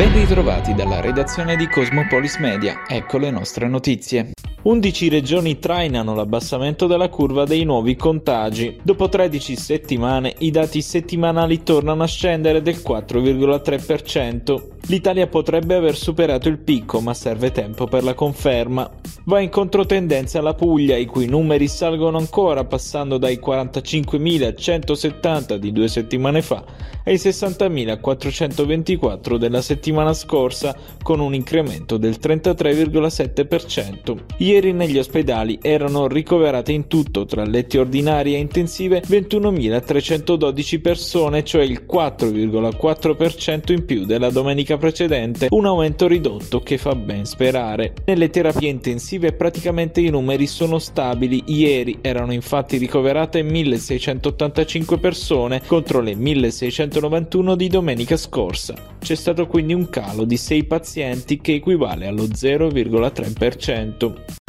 Ben 0.00 0.14
ritrovati 0.14 0.72
dalla 0.72 1.02
redazione 1.02 1.56
di 1.56 1.68
Cosmopolis 1.68 2.38
Media, 2.38 2.86
ecco 2.88 3.18
le 3.18 3.30
nostre 3.30 3.68
notizie. 3.68 4.30
11 4.62 5.08
regioni 5.10 5.58
trainano 5.58 6.14
l'abbassamento 6.14 6.86
della 6.86 7.10
curva 7.10 7.44
dei 7.44 7.64
nuovi 7.64 7.96
contagi. 7.96 8.78
Dopo 8.82 9.10
13 9.10 9.56
settimane 9.56 10.32
i 10.38 10.50
dati 10.50 10.80
settimanali 10.80 11.62
tornano 11.62 12.02
a 12.02 12.06
scendere 12.06 12.62
del 12.62 12.76
4,3%. 12.76 14.68
L'Italia 14.86 15.26
potrebbe 15.26 15.74
aver 15.74 15.94
superato 15.94 16.48
il 16.48 16.56
picco, 16.56 17.00
ma 17.00 17.12
serve 17.12 17.52
tempo 17.52 17.86
per 17.86 18.02
la 18.02 18.14
conferma. 18.14 18.90
Va 19.24 19.40
in 19.40 19.50
controtendenza 19.50 20.40
la 20.40 20.54
Puglia, 20.54 20.96
i 20.96 21.04
cui 21.04 21.26
numeri 21.26 21.68
salgono 21.68 22.16
ancora 22.16 22.64
passando 22.64 23.18
dai 23.18 23.38
45.170 23.38 25.56
di 25.56 25.72
due 25.72 25.88
settimane 25.88 26.40
fa 26.40 26.64
ai 27.04 27.14
60.424 27.14 29.36
della 29.36 29.62
settimana 29.62 29.89
scorsa, 30.12 30.76
con 31.02 31.20
un 31.20 31.34
incremento 31.34 31.96
del 31.96 32.18
33,7%. 32.20 34.16
Ieri 34.38 34.72
negli 34.72 34.98
ospedali 34.98 35.58
erano 35.62 36.08
ricoverate 36.08 36.72
in 36.72 36.86
tutto, 36.88 37.24
tra 37.24 37.44
letti 37.44 37.78
ordinari 37.78 38.34
e 38.34 38.38
intensive, 38.38 39.02
21.312 39.06 40.80
persone, 40.80 41.44
cioè 41.44 41.62
il 41.62 41.84
4,4% 41.90 43.72
in 43.72 43.84
più 43.84 44.04
della 44.04 44.30
domenica 44.30 44.76
precedente, 44.76 45.46
un 45.50 45.66
aumento 45.66 46.06
ridotto 46.06 46.60
che 46.60 46.78
fa 46.78 46.94
ben 46.94 47.24
sperare. 47.24 47.94
Nelle 48.04 48.30
terapie 48.30 48.68
intensive 48.68 49.32
praticamente 49.32 50.00
i 50.00 50.10
numeri 50.10 50.46
sono 50.46 50.78
stabili, 50.78 51.44
ieri 51.46 51.98
erano 52.00 52.32
infatti 52.32 52.76
ricoverate 52.76 53.42
1.685 53.42 54.98
persone 54.98 55.62
contro 55.66 56.00
le 56.00 56.14
1.600 56.14 56.88
191 56.90 57.56
di 57.56 57.68
domenica 57.68 58.16
scorsa. 58.16 58.74
C'è 58.98 59.14
stato 59.14 59.46
quindi 59.46 59.74
un 59.74 59.79
calo 59.88 60.24
di 60.24 60.36
6 60.36 60.64
pazienti 60.64 61.40
che 61.40 61.54
equivale 61.54 62.06
allo 62.06 62.24
0,3%. 62.24 64.39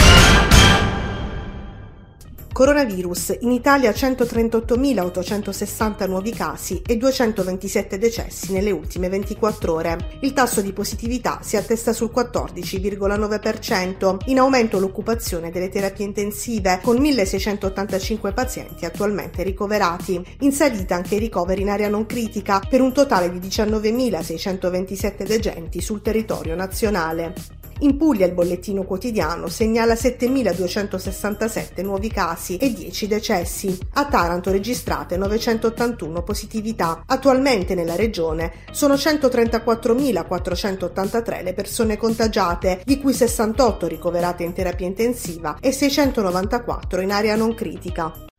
Coronavirus. 2.61 3.37
In 3.39 3.53
Italia 3.53 3.89
138.860 3.89 6.07
nuovi 6.07 6.31
casi 6.31 6.79
e 6.85 6.95
227 6.95 7.97
decessi 7.97 8.51
nelle 8.51 8.69
ultime 8.69 9.09
24 9.09 9.73
ore. 9.73 10.19
Il 10.19 10.33
tasso 10.33 10.61
di 10.61 10.71
positività 10.71 11.39
si 11.41 11.57
attesta 11.57 11.91
sul 11.91 12.11
14,9%, 12.13 14.17
in 14.25 14.37
aumento 14.37 14.77
l'occupazione 14.77 15.49
delle 15.49 15.69
terapie 15.69 16.05
intensive 16.05 16.79
con 16.83 16.97
1.685 16.97 18.31
pazienti 18.31 18.85
attualmente 18.85 19.41
ricoverati. 19.41 20.23
In 20.41 20.51
salita 20.51 20.93
anche 20.93 21.15
i 21.15 21.19
ricoveri 21.19 21.61
in 21.61 21.71
area 21.71 21.89
non 21.89 22.05
critica 22.05 22.59
per 22.59 22.79
un 22.79 22.93
totale 22.93 23.31
di 23.31 23.39
19.627 23.39 25.25
degenti 25.25 25.81
sul 25.81 26.03
territorio 26.03 26.53
nazionale. 26.53 27.60
In 27.81 27.97
Puglia 27.97 28.27
il 28.27 28.33
bollettino 28.33 28.83
quotidiano 28.83 29.47
segnala 29.47 29.95
7.267 29.95 31.81
nuovi 31.81 32.09
casi 32.09 32.57
e 32.57 32.71
10 32.71 33.07
decessi. 33.07 33.75
A 33.93 34.05
Taranto 34.05 34.51
registrate 34.51 35.17
981 35.17 36.21
positività. 36.21 37.01
Attualmente 37.07 37.73
nella 37.73 37.95
regione 37.95 38.53
sono 38.71 38.93
134.483 38.93 41.43
le 41.43 41.53
persone 41.53 41.97
contagiate, 41.97 42.83
di 42.85 42.99
cui 42.99 43.13
68 43.13 43.87
ricoverate 43.87 44.43
in 44.43 44.53
terapia 44.53 44.85
intensiva 44.85 45.57
e 45.59 45.71
694 45.71 47.01
in 47.01 47.11
area 47.11 47.35
non 47.35 47.55
critica. 47.55 48.29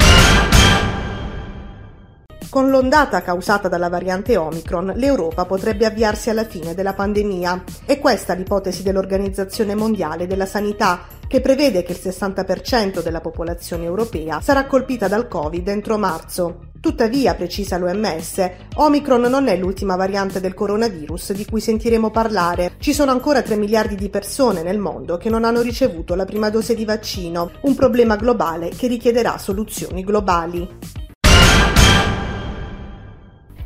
Con 2.52 2.68
l'ondata 2.68 3.22
causata 3.22 3.66
dalla 3.66 3.88
variante 3.88 4.36
Omicron, 4.36 4.92
l'Europa 4.96 5.46
potrebbe 5.46 5.86
avviarsi 5.86 6.28
alla 6.28 6.44
fine 6.44 6.74
della 6.74 6.92
pandemia. 6.92 7.64
È 7.86 7.98
questa 7.98 8.34
l'ipotesi 8.34 8.82
dell'Organizzazione 8.82 9.74
Mondiale 9.74 10.26
della 10.26 10.44
Sanità, 10.44 11.06
che 11.26 11.40
prevede 11.40 11.82
che 11.82 11.92
il 11.92 12.00
60% 12.02 13.02
della 13.02 13.22
popolazione 13.22 13.84
europea 13.84 14.42
sarà 14.42 14.66
colpita 14.66 15.08
dal 15.08 15.28
Covid 15.28 15.66
entro 15.66 15.96
marzo. 15.96 16.72
Tuttavia, 16.78 17.34
precisa 17.34 17.78
l'OMS, 17.78 18.50
Omicron 18.74 19.22
non 19.22 19.48
è 19.48 19.56
l'ultima 19.56 19.96
variante 19.96 20.38
del 20.38 20.52
coronavirus 20.52 21.32
di 21.32 21.46
cui 21.46 21.62
sentiremo 21.62 22.10
parlare. 22.10 22.72
Ci 22.80 22.92
sono 22.92 23.12
ancora 23.12 23.40
3 23.40 23.56
miliardi 23.56 23.94
di 23.94 24.10
persone 24.10 24.62
nel 24.62 24.78
mondo 24.78 25.16
che 25.16 25.30
non 25.30 25.44
hanno 25.44 25.62
ricevuto 25.62 26.14
la 26.14 26.26
prima 26.26 26.50
dose 26.50 26.74
di 26.74 26.84
vaccino, 26.84 27.50
un 27.62 27.74
problema 27.74 28.16
globale 28.16 28.68
che 28.68 28.88
richiederà 28.88 29.38
soluzioni 29.38 30.04
globali. 30.04 31.00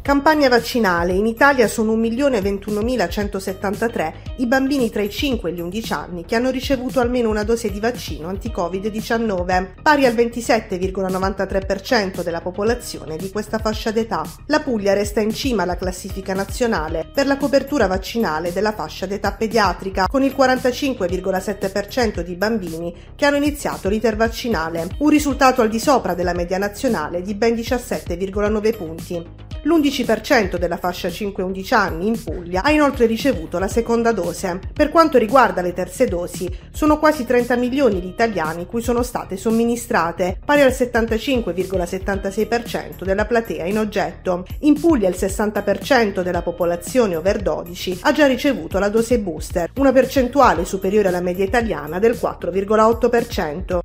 Campagna 0.06 0.49
vaccinale. 0.49 1.15
In 1.15 1.27
Italia 1.27 1.67
sono 1.67 1.97
1.021.173 1.97 4.12
i 4.37 4.47
bambini 4.47 4.89
tra 4.89 5.03
i 5.03 5.11
5 5.11 5.50
e 5.50 5.53
gli 5.53 5.59
11 5.59 5.93
anni 5.93 6.25
che 6.25 6.37
hanno 6.37 6.50
ricevuto 6.50 7.00
almeno 7.00 7.28
una 7.28 7.43
dose 7.43 7.72
di 7.72 7.81
vaccino 7.81 8.28
anti-Covid-19, 8.28 9.83
pari 9.83 10.06
al 10.06 10.15
27,93% 10.15 12.22
della 12.22 12.41
popolazione 12.41 13.17
di 13.17 13.33
questa 13.33 13.59
fascia 13.59 13.91
d'età. 13.91 14.22
La 14.47 14.61
Puglia 14.61 14.93
resta 14.93 15.19
in 15.19 15.34
cima 15.34 15.65
alla 15.65 15.75
classifica 15.75 16.34
nazionale 16.34 17.11
per 17.12 17.27
la 17.27 17.37
copertura 17.37 17.88
vaccinale 17.88 18.53
della 18.53 18.75
fascia 18.75 19.06
d'età 19.06 19.33
pediatrica, 19.33 20.06
con 20.06 20.23
il 20.23 20.37
45,7% 20.38 22.21
di 22.21 22.37
bambini 22.37 22.94
che 23.17 23.25
hanno 23.25 23.38
iniziato 23.38 23.88
l'iter 23.88 24.15
vaccinale, 24.15 24.87
un 24.99 25.09
risultato 25.09 25.62
al 25.62 25.69
di 25.69 25.81
sopra 25.81 26.15
della 26.15 26.33
media 26.33 26.59
nazionale 26.59 27.23
di 27.23 27.34
ben 27.34 27.55
17,9 27.55 28.77
punti. 28.77 29.46
L'11% 29.66 30.59
della 30.59 30.77
fascia 30.77 31.09
5-11 31.09 31.75
anni 31.75 32.06
in 32.06 32.22
Puglia 32.22 32.62
ha 32.62 32.71
inoltre 32.71 33.06
ricevuto 33.06 33.59
la 33.59 33.66
seconda 33.66 34.12
dose. 34.12 34.60
Per 34.72 34.91
quanto 34.91 35.19
riguarda 35.19 35.60
le 35.60 35.72
terze 35.72 36.06
dosi, 36.06 36.49
sono 36.71 37.00
quasi 37.00 37.27
30 37.27 37.56
milioni 37.56 38.00
di 38.00 38.06
italiani 38.06 38.66
cui 38.66 38.81
sono 38.81 39.03
state 39.03 39.37
somministrate, 39.37 40.38
pari 40.44 40.60
al 40.60 40.71
75,76% 40.71 43.03
della 43.03 43.25
platea 43.25 43.65
in 43.65 43.78
oggetto. 43.78 44.47
In 44.60 44.78
Puglia 44.78 45.09
il 45.09 45.16
60% 45.19 46.22
della 46.22 46.43
popolazione 46.43 47.16
over 47.16 47.43
12 47.43 47.99
ha 48.03 48.12
già 48.12 48.28
ricevuto 48.28 48.78
la 48.78 48.88
dose 48.88 49.19
booster, 49.19 49.72
una 49.78 49.91
percentuale 49.91 50.65
superiore 50.65 51.09
alla 51.09 51.21
media 51.21 51.44
italiana 51.44 51.99
del 51.99 52.12
4,8%. 52.12 53.81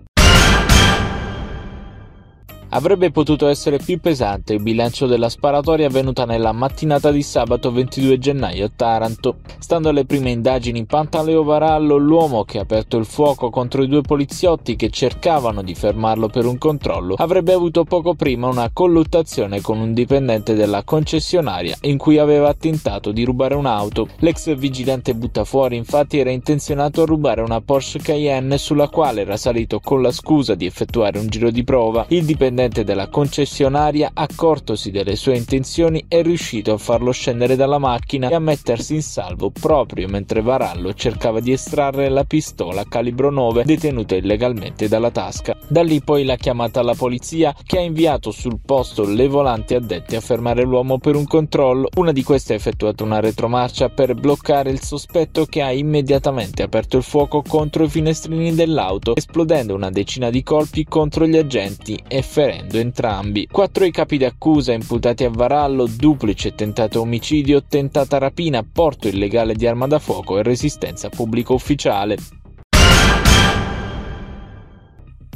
Avrebbe 2.73 3.11
potuto 3.11 3.47
essere 3.47 3.79
più 3.79 3.99
pesante 3.99 4.53
il 4.53 4.61
bilancio 4.61 5.05
della 5.05 5.27
sparatoria 5.27 5.87
avvenuta 5.87 6.23
nella 6.23 6.53
mattinata 6.53 7.11
di 7.11 7.21
sabato 7.21 7.69
22 7.69 8.17
gennaio 8.17 8.63
a 8.63 8.71
Taranto. 8.73 9.39
Stando 9.59 9.89
alle 9.89 10.05
prime 10.05 10.31
indagini 10.31 10.79
in 10.79 10.85
Pantaleo 10.85 11.43
Varallo, 11.43 11.97
l'uomo 11.97 12.45
che 12.45 12.59
ha 12.59 12.61
aperto 12.61 12.95
il 12.95 13.03
fuoco 13.03 13.49
contro 13.49 13.83
i 13.83 13.89
due 13.89 13.99
poliziotti 13.99 14.77
che 14.77 14.89
cercavano 14.89 15.63
di 15.63 15.75
fermarlo 15.75 16.29
per 16.29 16.45
un 16.45 16.57
controllo 16.57 17.15
avrebbe 17.17 17.51
avuto 17.51 17.83
poco 17.83 18.13
prima 18.13 18.47
una 18.47 18.69
colluttazione 18.71 19.59
con 19.59 19.77
un 19.77 19.93
dipendente 19.93 20.53
della 20.53 20.83
concessionaria 20.83 21.75
in 21.81 21.97
cui 21.97 22.19
aveva 22.19 22.53
tentato 22.53 23.11
di 23.11 23.25
rubare 23.25 23.55
un'auto. 23.55 24.07
L'ex 24.19 24.55
vigilante 24.55 25.13
buttafuori 25.13 25.75
infatti 25.75 26.19
era 26.19 26.29
intenzionato 26.29 27.01
a 27.01 27.05
rubare 27.05 27.41
una 27.41 27.59
Porsche 27.59 27.99
Cayenne 27.99 28.57
sulla 28.57 28.87
quale 28.87 29.21
era 29.21 29.35
salito 29.35 29.81
con 29.81 30.01
la 30.01 30.11
scusa 30.11 30.55
di 30.55 30.65
effettuare 30.65 31.19
un 31.19 31.27
giro 31.27 31.51
di 31.51 31.65
prova. 31.65 32.05
Il 32.07 32.23
dipendente 32.23 32.59
dipendente 32.61 32.83
della 32.83 33.07
concessionaria, 33.07 34.11
accortosi 34.13 34.91
delle 34.91 35.15
sue 35.15 35.35
intenzioni, 35.35 36.05
è 36.07 36.21
riuscito 36.21 36.73
a 36.73 36.77
farlo 36.77 37.11
scendere 37.11 37.55
dalla 37.55 37.79
macchina 37.79 38.29
e 38.29 38.35
a 38.35 38.39
mettersi 38.39 38.95
in 38.95 39.01
salvo 39.01 39.49
proprio 39.49 40.07
mentre 40.07 40.41
Varallo 40.41 40.93
cercava 40.93 41.39
di 41.39 41.51
estrarre 41.51 42.09
la 42.09 42.23
pistola 42.23 42.83
calibro 42.87 43.31
9 43.31 43.63
detenuta 43.63 44.15
illegalmente 44.15 44.87
dalla 44.87 45.11
tasca. 45.11 45.60
Da 45.71 45.83
lì 45.83 46.01
poi 46.01 46.25
la 46.25 46.35
chiamata 46.35 46.81
alla 46.81 46.95
polizia 46.95 47.55
che 47.63 47.77
ha 47.77 47.81
inviato 47.81 48.31
sul 48.31 48.59
posto 48.61 49.05
le 49.05 49.29
volanti 49.29 49.73
addetti 49.73 50.17
a 50.17 50.19
fermare 50.19 50.63
l'uomo 50.63 50.97
per 50.97 51.15
un 51.15 51.23
controllo. 51.23 51.87
Una 51.95 52.11
di 52.11 52.23
queste 52.23 52.51
ha 52.51 52.57
effettuato 52.57 53.05
una 53.05 53.21
retromarcia 53.21 53.87
per 53.87 54.13
bloccare 54.13 54.69
il 54.69 54.81
sospetto 54.81 55.45
che 55.45 55.61
ha 55.61 55.71
immediatamente 55.71 56.61
aperto 56.61 56.97
il 56.97 57.03
fuoco 57.03 57.41
contro 57.41 57.85
i 57.85 57.89
finestrini 57.89 58.53
dell'auto, 58.53 59.15
esplodendo 59.15 59.73
una 59.73 59.89
decina 59.89 60.29
di 60.29 60.43
colpi 60.43 60.83
contro 60.83 61.25
gli 61.25 61.37
agenti 61.37 61.97
e 62.05 62.21
ferendo 62.21 62.77
entrambi. 62.77 63.47
Quattro 63.49 63.85
i 63.85 63.91
capi 63.91 64.17
d'accusa 64.17 64.73
imputati 64.73 65.23
a 65.23 65.29
Varallo, 65.29 65.87
duplice 65.87 66.53
tentato 66.53 66.99
omicidio, 66.99 67.63
tentata 67.63 68.17
rapina, 68.17 68.61
porto 68.69 69.07
illegale 69.07 69.53
di 69.53 69.65
arma 69.65 69.87
da 69.87 69.99
fuoco 69.99 70.37
e 70.37 70.43
resistenza 70.43 71.07
pubblico 71.07 71.53
ufficiale. 71.53 72.40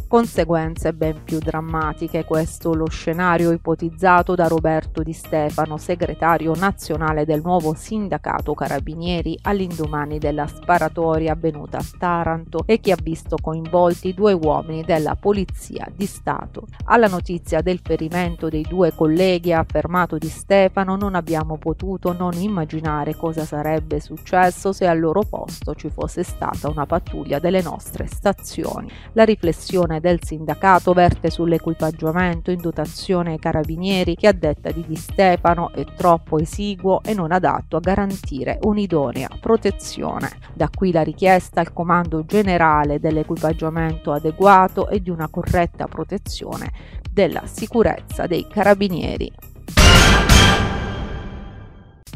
Conseguenze 0.07 0.93
ben 0.93 1.23
più 1.23 1.39
drammatiche. 1.39 2.25
Questo 2.25 2.73
lo 2.73 2.89
scenario 2.89 3.51
ipotizzato 3.51 4.35
da 4.35 4.47
Roberto 4.47 5.03
Di 5.03 5.13
Stefano, 5.13 5.77
segretario 5.77 6.53
nazionale 6.55 7.25
del 7.25 7.41
nuovo 7.41 7.73
sindacato 7.75 8.53
Carabinieri 8.53 9.37
all'indomani 9.43 10.17
della 10.17 10.47
sparatoria 10.47 11.33
avvenuta 11.33 11.77
a 11.77 11.85
Taranto 11.97 12.63
e 12.65 12.79
che 12.79 12.91
ha 12.91 12.97
visto 13.01 13.37
coinvolti 13.41 14.13
due 14.13 14.33
uomini 14.33 14.83
della 14.83 15.15
Polizia 15.15 15.87
di 15.93 16.05
Stato. 16.05 16.67
Alla 16.85 17.07
notizia 17.07 17.61
del 17.61 17.79
ferimento 17.83 18.49
dei 18.49 18.63
due 18.63 18.93
colleghi, 18.93 19.53
ha 19.53 19.59
affermato 19.59 20.17
Di 20.17 20.29
Stefano, 20.29 20.95
non 20.95 21.15
abbiamo 21.15 21.57
potuto 21.57 22.13
non 22.13 22.33
immaginare 22.33 23.15
cosa 23.15 23.45
sarebbe 23.45 23.99
successo 23.99 24.71
se 24.71 24.87
al 24.87 24.99
loro 24.99 25.21
posto 25.21 25.73
ci 25.75 25.89
fosse 25.89 26.23
stata 26.23 26.69
una 26.69 26.85
pattuglia 26.85 27.39
delle 27.39 27.61
nostre 27.61 28.07
stazioni. 28.07 28.89
La 29.13 29.23
riflessione 29.23 29.99
del 30.05 30.23
sindacato 30.23 30.93
verte 30.93 31.31
sull'equipaggiamento 31.31 32.51
in 32.51 32.61
dotazione 32.61 33.31
ai 33.31 33.39
carabinieri 33.39 34.15
che 34.15 34.27
a 34.27 34.33
detta 34.33 34.69
di 34.69 34.85
Di 34.85 34.95
Stefano 34.95 35.71
è 35.71 35.83
troppo 35.95 36.37
esiguo 36.37 37.01
e 37.01 37.15
non 37.15 37.31
adatto 37.31 37.77
a 37.77 37.79
garantire 37.79 38.59
un'idonea 38.61 39.27
protezione. 39.39 40.29
Da 40.53 40.69
qui 40.69 40.91
la 40.91 41.01
richiesta 41.01 41.61
al 41.61 41.73
comando 41.73 42.23
generale 42.23 42.99
dell'equipaggiamento 42.99 44.11
adeguato 44.11 44.89
e 44.89 45.01
di 45.01 45.09
una 45.09 45.27
corretta 45.27 45.87
protezione 45.87 46.71
della 47.11 47.41
sicurezza 47.47 48.27
dei 48.27 48.45
carabinieri. 48.47 49.54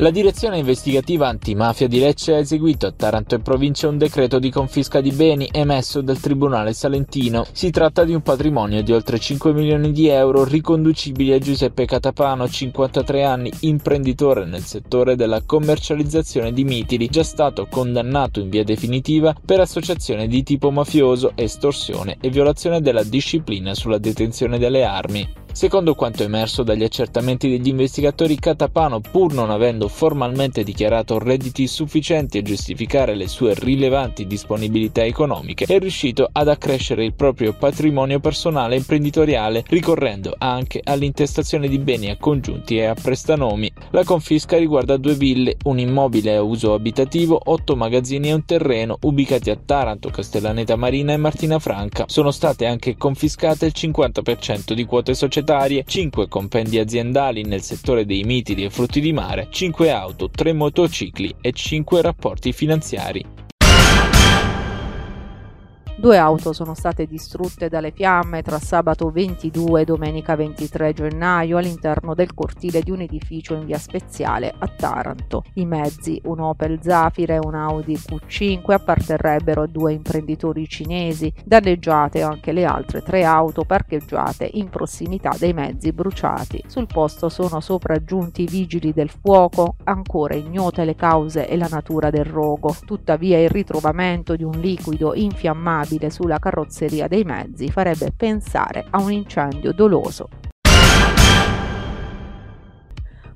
La 0.01 0.11
direzione 0.11 0.59
investigativa 0.59 1.27
antimafia 1.27 1.89
di 1.89 1.99
Lecce 1.99 2.33
ha 2.33 2.37
eseguito 2.37 2.87
a 2.87 2.93
Taranto 2.93 3.35
e 3.35 3.39
provincia 3.39 3.89
un 3.89 3.97
decreto 3.97 4.39
di 4.39 4.49
confisca 4.49 5.01
di 5.01 5.11
beni 5.11 5.49
emesso 5.51 5.99
dal 5.99 6.17
Tribunale 6.17 6.71
Salentino. 6.71 7.45
Si 7.51 7.69
tratta 7.69 8.05
di 8.05 8.13
un 8.13 8.21
patrimonio 8.21 8.81
di 8.81 8.93
oltre 8.93 9.19
5 9.19 9.51
milioni 9.51 9.91
di 9.91 10.07
euro 10.07 10.45
riconducibili 10.45 11.33
a 11.33 11.39
Giuseppe 11.39 11.83
Catapano, 11.83 12.47
53 12.47 13.25
anni, 13.25 13.51
imprenditore 13.59 14.45
nel 14.45 14.63
settore 14.63 15.17
della 15.17 15.41
commercializzazione 15.45 16.53
di 16.53 16.63
mitili, 16.63 17.09
già 17.09 17.23
stato 17.23 17.67
condannato 17.69 18.39
in 18.39 18.47
via 18.47 18.63
definitiva 18.63 19.35
per 19.45 19.59
associazione 19.59 20.29
di 20.29 20.43
tipo 20.43 20.71
mafioso, 20.71 21.33
estorsione 21.35 22.15
e 22.21 22.29
violazione 22.29 22.79
della 22.79 23.03
disciplina 23.03 23.73
sulla 23.73 23.97
detenzione 23.97 24.57
delle 24.59 24.85
armi. 24.85 25.47
Secondo 25.59 25.93
quanto 25.93 26.23
emerso 26.23 26.63
dagli 26.63 26.85
accertamenti 26.85 27.49
degli 27.49 27.67
investigatori, 27.67 28.39
Catapano, 28.39 29.01
pur 29.01 29.33
non 29.33 29.49
avendo 29.49 29.89
formalmente 29.89 30.63
dichiarato 30.63 31.19
redditi 31.19 31.67
sufficienti 31.67 32.37
a 32.37 32.41
giustificare 32.41 33.13
le 33.13 33.27
sue 33.27 33.53
rilevanti 33.55 34.25
disponibilità 34.25 35.03
economiche, 35.03 35.65
è 35.65 35.77
riuscito 35.77 36.29
ad 36.31 36.47
accrescere 36.47 37.03
il 37.03 37.13
proprio 37.13 37.51
patrimonio 37.51 38.21
personale 38.21 38.75
e 38.75 38.77
imprenditoriale, 38.77 39.65
ricorrendo 39.67 40.33
anche 40.37 40.79
all'intestazione 40.81 41.67
di 41.67 41.77
beni 41.77 42.09
a 42.09 42.15
congiunti 42.15 42.77
e 42.77 42.85
a 42.85 42.93
prestanomi. 42.93 43.69
La 43.89 44.05
confisca 44.05 44.57
riguarda 44.57 44.95
due 44.95 45.15
ville, 45.15 45.57
un 45.65 45.77
immobile 45.77 46.37
a 46.37 46.41
uso 46.41 46.73
abitativo, 46.73 47.37
otto 47.37 47.75
magazzini 47.75 48.29
e 48.29 48.33
un 48.33 48.45
terreno 48.45 48.97
ubicati 49.01 49.49
a 49.49 49.57
Taranto, 49.57 50.09
Castellaneta 50.09 50.77
Marina 50.77 51.11
e 51.11 51.17
Martina 51.17 51.59
Franca. 51.59 52.05
Sono 52.07 52.31
state 52.31 52.65
anche 52.65 52.95
confiscate 52.95 53.65
il 53.65 53.73
50% 53.75 54.71
di 54.71 54.85
quote 54.85 55.13
sociali 55.13 55.47
societarie, 55.49 55.83
5 55.83 56.27
compendi 56.27 56.77
aziendali 56.77 57.43
nel 57.43 57.63
settore 57.63 58.05
dei 58.05 58.23
mitili 58.23 58.63
e 58.65 58.69
frutti 58.69 59.01
di 59.01 59.11
mare, 59.11 59.47
5 59.49 59.91
auto, 59.91 60.29
3 60.29 60.53
motocicli 60.53 61.33
e 61.41 61.51
5 61.51 62.01
rapporti 62.03 62.53
finanziari. 62.53 63.38
Due 65.99 66.15
auto 66.15 66.53
sono 66.53 66.75
state 66.75 67.07
distrutte 67.07 67.67
dalle 67.67 67.91
fiamme 67.91 68.41
tra 68.41 68.57
sabato 68.57 69.09
22 69.09 69.81
e 69.81 69.83
domenica 69.83 70.37
23 70.37 70.93
gennaio 70.93 71.57
all'interno 71.57 72.13
del 72.13 72.33
cortile 72.33 72.81
di 72.81 72.89
un 72.89 73.01
edificio 73.01 73.53
in 73.53 73.65
via 73.65 73.77
Speziale 73.77 74.53
a 74.57 74.65
Taranto. 74.69 75.43
I 75.55 75.65
mezzi, 75.65 76.21
un 76.23 76.39
Opel 76.39 76.79
Zafira 76.81 77.33
e 77.33 77.39
un 77.39 77.53
Audi 77.53 77.95
Q5, 77.95 78.71
apparterrebbero 78.71 79.63
a 79.63 79.67
due 79.67 79.91
imprenditori 79.91 80.69
cinesi. 80.69 81.33
Danneggiate 81.43 82.21
anche 82.21 82.53
le 82.53 82.63
altre 82.63 83.01
tre 83.01 83.25
auto 83.25 83.65
parcheggiate 83.65 84.49
in 84.53 84.69
prossimità 84.69 85.35
dei 85.37 85.51
mezzi 85.51 85.91
bruciati. 85.91 86.63
Sul 86.67 86.87
posto 86.87 87.27
sono 87.27 87.59
sopraggiunti 87.59 88.43
i 88.43 88.47
vigili 88.47 88.93
del 88.93 89.09
fuoco, 89.09 89.75
ancora 89.83 90.35
ignote 90.35 90.85
le 90.85 90.95
cause 90.95 91.45
e 91.45 91.57
la 91.57 91.67
natura 91.69 92.09
del 92.09 92.23
rogo. 92.23 92.73
Tuttavia 92.85 93.37
il 93.37 93.49
ritrovamento 93.49 94.37
di 94.37 94.45
un 94.45 94.57
liquido 94.61 95.13
infiammabile 95.13 95.87
stabile 95.89 96.11
sulla 96.11 96.37
carrozzeria 96.37 97.07
dei 97.07 97.23
mezzi 97.23 97.71
farebbe 97.71 98.11
pensare 98.15 98.85
a 98.91 99.01
un 99.01 99.11
incendio 99.11 99.73
doloso 99.73 100.29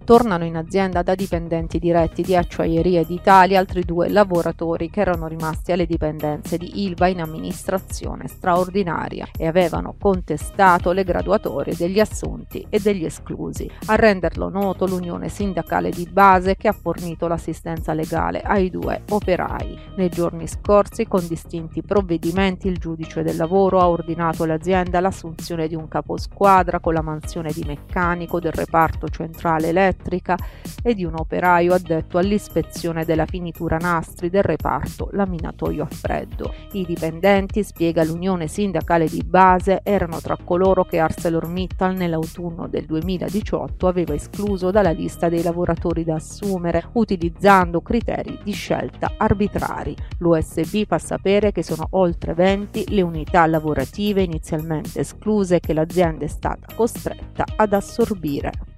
Tornano 0.05 0.43
in 0.43 0.57
azienda 0.57 1.01
da 1.01 1.15
dipendenti 1.15 1.79
diretti 1.79 2.23
di 2.23 2.35
Acciaierie 2.35 3.05
d'Italia 3.05 3.57
altri 3.57 3.83
due 3.83 4.09
lavoratori 4.09 4.89
che 4.89 4.99
erano 4.99 5.27
rimasti 5.27 5.71
alle 5.71 5.85
dipendenze 5.85 6.57
di 6.57 6.83
Ilva 6.83 7.07
in 7.07 7.21
amministrazione 7.21 8.27
straordinaria 8.27 9.25
e 9.37 9.47
avevano 9.47 9.95
contestato 9.97 10.91
le 10.91 11.05
graduatorie 11.05 11.73
degli 11.77 12.01
assunti 12.01 12.65
e 12.69 12.79
degli 12.79 13.05
esclusi. 13.05 13.69
A 13.85 13.95
renderlo 13.95 14.49
noto 14.49 14.85
l'unione 14.85 15.29
sindacale 15.29 15.89
di 15.89 16.05
base 16.11 16.57
che 16.57 16.67
ha 16.67 16.73
fornito 16.73 17.29
l'assistenza 17.29 17.93
legale 17.93 18.41
ai 18.41 18.69
due 18.69 19.03
operai. 19.07 19.79
Nei 19.95 20.09
giorni 20.09 20.47
scorsi, 20.47 21.07
con 21.07 21.25
distinti 21.25 21.81
provvedimenti, 21.81 22.67
il 22.67 22.77
giudice 22.77 23.23
del 23.23 23.37
lavoro 23.37 23.79
ha 23.79 23.87
ordinato 23.87 24.43
all'azienda 24.43 24.99
l'assunzione 24.99 25.69
di 25.69 25.75
un 25.75 25.87
caposquadra 25.87 26.81
con 26.81 26.93
la 26.93 27.01
mansione 27.01 27.53
di 27.53 27.63
meccanico 27.65 28.41
del 28.41 28.51
reparto 28.51 29.07
centrale 29.07 29.69
elettrico 29.69 29.91
elettrica 29.93 30.37
e 30.81 30.93
di 30.93 31.05
un 31.05 31.15
operaio 31.15 31.73
addetto 31.73 32.17
all'ispezione 32.17 33.05
della 33.05 33.25
finitura 33.25 33.77
nastri 33.77 34.29
del 34.29 34.43
reparto 34.43 35.09
laminatoio 35.11 35.83
a 35.83 35.87
freddo. 35.87 36.53
I 36.73 36.85
dipendenti, 36.85 37.63
spiega 37.63 38.03
l'Unione 38.03 38.47
Sindacale 38.47 39.07
di 39.07 39.23
Base, 39.23 39.81
erano 39.83 40.19
tra 40.19 40.37
coloro 40.43 40.83
che 40.83 40.99
ArcelorMittal 40.99 41.95
nell'autunno 41.95 42.67
del 42.67 42.85
2018 42.85 43.87
aveva 43.87 44.13
escluso 44.13 44.71
dalla 44.71 44.91
lista 44.91 45.29
dei 45.29 45.43
lavoratori 45.43 46.03
da 46.03 46.15
assumere 46.15 46.83
utilizzando 46.93 47.81
criteri 47.81 48.39
di 48.43 48.51
scelta 48.51 49.13
arbitrari. 49.17 49.95
L'USB 50.17 50.85
fa 50.87 50.97
sapere 50.97 51.51
che 51.51 51.63
sono 51.63 51.87
oltre 51.91 52.33
20 52.33 52.93
le 52.93 53.01
unità 53.01 53.45
lavorative 53.45 54.23
inizialmente 54.23 54.99
escluse 54.99 55.59
che 55.59 55.73
l'azienda 55.73 56.25
è 56.25 56.27
stata 56.27 56.73
costretta 56.75 57.45
ad 57.55 57.73
assorbire. 57.73 58.72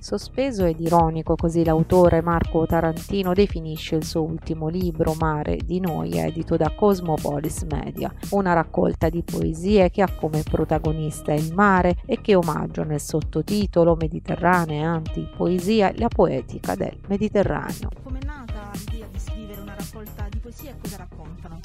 Sospeso 0.00 0.64
ed 0.64 0.78
ironico, 0.80 1.34
così 1.34 1.64
l'autore 1.64 2.22
Marco 2.22 2.64
Tarantino 2.66 3.34
definisce 3.34 3.96
il 3.96 4.04
suo 4.04 4.22
ultimo 4.22 4.68
libro, 4.68 5.14
Mare 5.18 5.56
di 5.56 5.80
noi, 5.80 6.16
edito 6.18 6.56
da 6.56 6.70
Cosmopolis 6.70 7.62
Media, 7.62 8.12
una 8.30 8.52
raccolta 8.52 9.08
di 9.08 9.22
poesie 9.22 9.90
che 9.90 10.02
ha 10.02 10.10
come 10.10 10.42
protagonista 10.44 11.32
il 11.32 11.52
mare 11.52 11.96
e 12.06 12.20
che 12.20 12.36
omaggia 12.36 12.84
nel 12.84 13.00
sottotitolo 13.00 13.96
Mediterranea 13.96 14.88
anti-poesia 14.90 15.92
la 15.96 16.08
poetica 16.08 16.74
del 16.76 16.96
Mediterraneo. 17.08 17.90
Come 18.02 18.20
è 18.20 18.24
nata 18.24 18.70
l'idea 18.86 19.06
di 19.10 19.18
scrivere 19.18 19.60
una 19.60 19.74
raccolta 19.76 20.26
di 20.30 20.38
poesie 20.38 20.70
e 20.70 20.74
cosa 20.80 20.96
raccontano? 20.96 21.60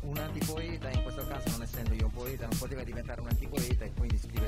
Un 0.00 0.16
antipoeta, 0.18 0.90
in 0.90 1.02
questo 1.02 1.24
caso 1.26 1.50
non 1.50 1.62
essendo 1.62 1.94
io 1.94 2.06
un 2.06 2.12
poeta, 2.12 2.46
non 2.46 2.58
poteva 2.58 2.82
diventare 2.84 3.20
un 3.20 3.28
antipoeta 3.28 3.84
e 3.84 3.92
quindi 3.96 4.18
scrivere 4.18 4.43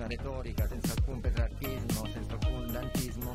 alcuna 0.00 0.06
retorica, 0.06 0.66
senza 0.66 0.92
alcun 0.92 1.20
petrarchismo, 1.20 2.06
senza 2.12 2.32
alcun 2.32 2.72
dantismo, 2.72 3.32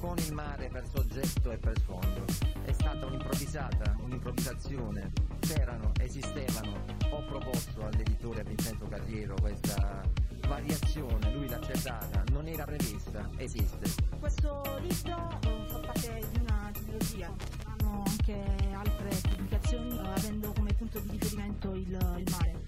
con 0.00 0.16
il 0.18 0.32
mare 0.32 0.68
per 0.68 0.84
soggetto 0.92 1.50
e 1.50 1.58
per 1.58 1.78
sfondo. 1.78 2.24
È 2.64 2.72
stata 2.72 3.06
un'improvvisata, 3.06 3.96
un'improvvisazione. 4.00 5.12
C'erano, 5.40 5.92
esistevano. 6.00 6.84
Ho 7.10 7.24
proposto 7.26 7.84
all'editore 7.84 8.42
Vincenzo 8.44 8.86
Carriero 8.86 9.34
questa 9.40 10.02
variazione, 10.46 11.32
lui 11.34 11.48
l'ha 11.48 11.56
accettata, 11.56 12.24
non 12.30 12.46
era 12.46 12.64
prevista, 12.64 13.28
esiste. 13.36 13.90
Questo 14.18 14.62
libro 14.80 15.38
fa 15.66 15.78
parte 15.80 16.22
di 16.32 16.38
una 16.40 16.70
trilogia, 16.72 17.34
hanno 17.64 18.02
anche 18.06 18.44
altre 18.72 19.10
pubblicazioni 19.28 19.98
avendo 19.98 20.52
come 20.52 20.72
punto 20.72 20.98
di 21.00 21.10
riferimento 21.10 21.74
il, 21.74 22.14
il 22.16 22.30
mare. 22.30 22.67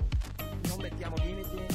Mettiamo 0.80 1.14
limiti, 1.18 1.66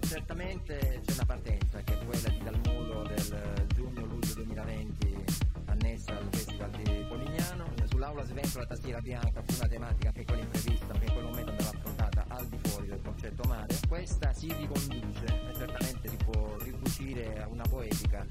certamente 0.00 1.00
c'è 1.04 1.12
una 1.12 1.24
partenza 1.26 1.82
che 1.82 1.98
è 1.98 2.04
quella 2.04 2.28
di 2.28 2.38
Dalmulo 2.42 3.02
del 3.02 3.66
giugno-luglio 3.74 4.34
2020 4.34 5.24
annessa 5.66 6.16
al 6.16 6.28
Festival 6.30 6.70
di 6.70 7.04
Polignano. 7.08 7.66
Sull'aula 7.84 8.24
Svento 8.24 8.58
la 8.58 8.66
tastiera 8.66 9.00
bianca 9.00 9.42
fu 9.46 9.54
una 9.56 9.68
tematica 9.68 10.10
che 10.12 10.24
quella 10.24 10.42
imprevista, 10.42 10.92
che 10.94 11.04
in 11.04 11.12
quel 11.12 11.24
momento 11.24 11.50
andava 11.50 11.70
affrontata 11.70 12.24
al 12.28 12.46
di 12.46 12.58
fuori 12.62 12.86
del 12.88 13.00
concetto 13.02 13.42
mare. 13.46 13.74
Questa 13.86 14.32
si 14.32 14.52
riconduce 14.52 15.24
e 15.26 15.54
certamente 15.54 16.08
si 16.08 16.16
può 16.16 16.56
ricucire 16.60 17.42
a 17.42 17.48
una 17.48 17.64
poetica 17.68 18.26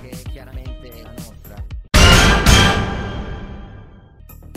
che 0.00 0.10
è 0.10 0.22
chiaramente 0.30 1.02
la 1.02 1.12
nostra. 1.12 1.73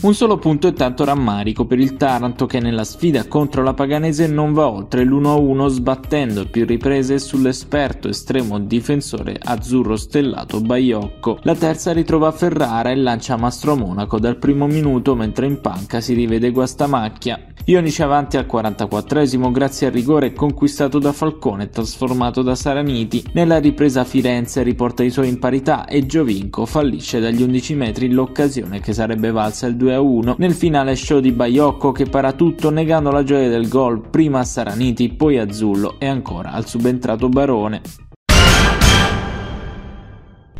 Un 0.08 0.14
solo 0.14 0.38
punto 0.38 0.70
e 0.70 0.74
tanto 0.74 1.04
rammarico 1.04 1.66
per 1.66 1.80
il 1.80 1.98
Taranto 1.98 2.46
che 2.46 2.62
nella 2.62 2.86
sfida 2.86 3.28
contro 3.28 3.62
la 3.62 3.74
Paganese 3.74 4.26
non 4.26 4.54
va 4.54 4.70
oltre 4.70 5.04
l'1-1 5.04 5.68
sbattendo 5.68 6.48
più 6.48 6.66
riprese 6.66 7.20
sull'esperto 7.20 8.08
estremo 8.08 8.58
difensore 8.58 9.38
azzurro 9.38 9.98
stellato 9.98 10.62
Baiocco. 10.62 11.40
La 11.42 11.56
terza 11.56 11.92
ritrova 11.92 12.32
Ferrara 12.32 12.90
e 12.90 12.96
lancia 12.96 13.36
Mastro 13.36 13.76
Monaco 13.76 14.18
dal 14.18 14.38
primo 14.38 14.66
minuto 14.66 15.14
mentre 15.14 15.46
in 15.46 15.60
panca 15.60 16.00
si 16.00 16.14
rivede 16.14 16.52
Guastamacchia. 16.52 17.48
Ionici 17.70 18.02
avanti 18.02 18.38
al 18.38 18.46
44esimo 18.46 19.52
grazie 19.52 19.88
al 19.88 19.94
rigore 19.94 20.32
conquistato 20.32 21.00
da 21.00 21.12
Falcone 21.12 21.64
e 21.64 21.70
trasformato 21.70 22.42
da 22.42 22.56
Saraniti. 22.56 23.26
Nella 23.34 23.58
ripresa 23.58 24.06
Firenze 24.06 24.64
riporta 24.64 25.04
i 25.04 25.10
suoi 25.10 25.28
in 25.28 25.38
parità 25.38 25.86
e 25.86 26.06
Giovinco 26.06 26.66
fallisce 26.66 27.20
dagli 27.20 27.42
11 27.42 27.76
metri 27.76 28.10
l'occasione 28.10 28.80
che 28.80 28.94
sarebbe 28.94 29.32
valsa 29.32 29.68
il 29.68 29.76
2-1. 30.00 30.36
Nel 30.38 30.54
finale 30.54 30.96
show 30.96 31.20
di 31.20 31.32
Baiocco 31.32 31.92
che 31.92 32.06
para 32.06 32.34
tutto 32.34 32.70
negando 32.70 33.12
la 33.12 33.24
gioia 33.24 33.50
del 33.50 33.68
gol 33.68 34.10
prima 34.10 34.40
a 34.40 34.44
Saraniti, 34.44 35.10
poi 35.10 35.38
a 35.38 35.52
Zullo 35.52 35.96
e 36.00 36.08
ancora 36.08 36.52
al 36.52 36.68
subentrato 36.68 37.30
Barone. 37.30 37.82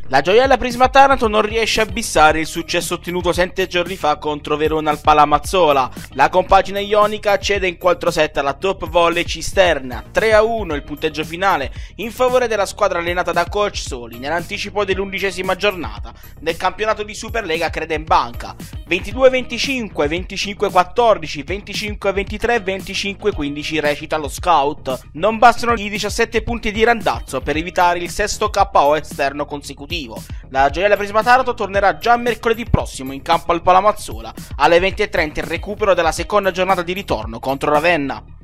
La 0.10 0.22
gioiella 0.22 0.56
Prisma 0.56 0.88
Taranto 0.88 1.28
non 1.28 1.42
riesce 1.42 1.82
a 1.82 1.86
bissare 1.86 2.40
il 2.40 2.46
successo 2.46 2.94
ottenuto 2.94 3.34
sette 3.34 3.68
giorni 3.68 3.98
fa 3.98 4.16
contro 4.16 4.56
Verona 4.56 4.90
al 4.90 5.02
Palamazzola. 5.02 5.92
La 6.14 6.30
compagine 6.30 6.82
ionica 6.82 7.38
cede 7.38 7.68
in 7.68 7.78
4-7 7.78 8.40
alla 8.40 8.54
top 8.54 8.88
volley 8.88 9.26
Cisterna, 9.26 10.06
3-1 10.14 10.76
il 10.76 10.84
punteggio 10.84 11.26
finale 11.26 11.74
in 11.96 12.12
favore 12.12 12.48
della 12.48 12.66
squadra 12.66 13.00
allenata 13.00 13.34
da 13.34 13.50
coach 13.50 13.80
Soli 13.80 14.18
nell'anticipo 14.18 14.86
dell'undicesima 14.86 15.56
giornata 15.56 16.14
del 16.40 16.56
campionato 16.56 17.04
di 17.04 17.14
Superlega 17.14 17.70
Crede 17.70 17.96
in 17.96 18.06
Banca. 18.06 18.56
22-25, 18.88 20.08
25-14, 20.08 21.44
25-23, 21.46 22.64
25-15 22.64 23.80
recita 23.82 24.16
lo 24.16 24.30
scout. 24.30 25.10
Non 25.14 25.38
bastano 25.38 25.74
i 25.74 25.90
17 25.90 26.42
punti 26.42 26.72
di 26.72 26.86
Randazzo 26.86 27.42
per 27.42 27.58
evitare 27.58 28.00
il 28.00 28.10
sesto 28.10 28.50
KO 28.50 28.96
esterno 28.96 29.46
consecutivo. 29.46 30.24
La 30.50 30.70
Gioiella 30.70 30.96
Prisma 30.96 31.22
Taranto 31.22 31.54
tornerà 31.54 31.98
già 31.98 32.16
mercoledì 32.16 32.64
prossimo 32.70 33.12
in 33.12 33.22
campo 33.22 33.52
al 33.52 33.62
Palamazzola 33.62 34.34
alle 34.56 34.80
20.30 34.80 35.32
il 35.40 35.44
recupero 35.44 35.94
della 35.94 36.14
seconda 36.14 36.52
giornata 36.52 36.82
di 36.82 36.94
ritorno 36.94 37.40
contro 37.40 37.72
Ravenna. 37.72 38.37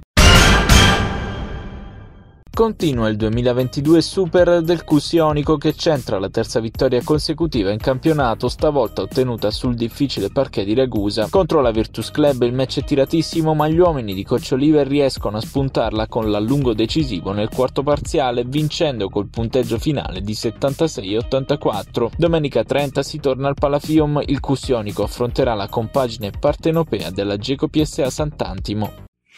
Continua 2.56 3.10
il 3.10 3.16
2022 3.16 4.00
Super 4.00 4.62
del 4.62 4.84
Cusionico 4.84 5.58
che 5.58 5.74
centra 5.74 6.20
la 6.20 6.30
terza 6.30 6.60
vittoria 6.60 7.02
consecutiva 7.04 7.72
in 7.72 7.80
campionato, 7.80 8.48
stavolta 8.48 9.02
ottenuta 9.02 9.50
sul 9.50 9.74
difficile 9.74 10.30
parquet 10.30 10.64
di 10.64 10.76
Ragusa. 10.76 11.30
Contro 11.32 11.62
la 11.62 11.72
Virtus 11.72 12.12
Club 12.12 12.44
il 12.44 12.54
match 12.54 12.82
è 12.82 12.84
tiratissimo, 12.84 13.56
ma 13.56 13.68
gli 13.68 13.80
uomini 13.80 14.14
di 14.14 14.24
Coach 14.24 14.52
riescono 14.52 15.38
a 15.38 15.42
spuntarla 15.42 16.06
con 16.06 16.30
l'allungo 16.30 16.76
decisivo 16.76 17.32
nel 17.32 17.50
quarto 17.50 17.82
parziale, 17.82 18.44
vincendo 18.46 19.10
col 19.10 19.30
punteggio 19.30 19.80
finale 19.80 20.22
di 20.22 20.34
76-84. 20.34 22.12
Domenica 22.16 22.64
30 22.64 23.02
si 23.02 23.20
torna 23.20 23.48
al 23.48 23.56
Palafium, 23.56 24.22
il 24.28 24.40
Cusionico 24.40 25.02
affronterà 25.02 25.56
la 25.56 25.68
compagine 25.68 26.30
partenopea 26.30 27.10
della 27.10 27.38
Geco 27.38 27.68
PSA 27.68 28.12
Sant'Antimo. 28.12 29.12